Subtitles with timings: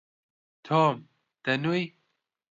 [0.65, 0.97] تۆم،
[1.45, 1.83] دەنووی؟